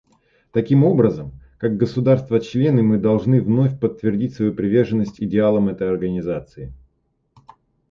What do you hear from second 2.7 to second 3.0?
мы